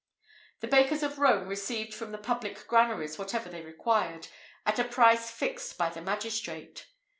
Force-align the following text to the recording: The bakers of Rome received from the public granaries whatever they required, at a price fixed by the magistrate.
The 0.61 0.67
bakers 0.67 1.03
of 1.03 1.19
Rome 1.19 1.47
received 1.47 1.93
from 1.93 2.11
the 2.11 2.17
public 2.17 2.67
granaries 2.67 3.19
whatever 3.19 3.49
they 3.49 3.61
required, 3.61 4.29
at 4.65 4.79
a 4.79 4.83
price 4.83 5.29
fixed 5.29 5.77
by 5.77 5.89
the 5.91 6.01
magistrate. 6.01 6.87